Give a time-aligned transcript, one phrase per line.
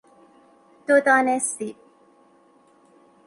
[0.87, 1.75] دو دانه سیب